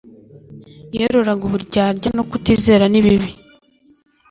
[0.97, 3.29] Yerurag uburyarya no kutizera nibibi